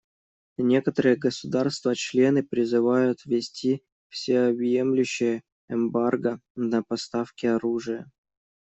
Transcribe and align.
Некоторые 0.63 1.15
государства-члены 1.15 2.41
призывают 2.41 3.23
ввести 3.25 3.83
всеобъемлющее 4.09 5.43
эмбарго 5.69 6.41
на 6.55 6.81
поставки 6.81 7.45
оружия. 7.45 8.09